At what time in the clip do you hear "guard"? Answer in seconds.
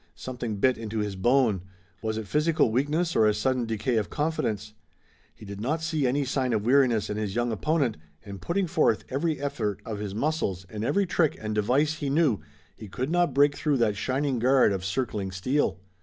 14.39-14.73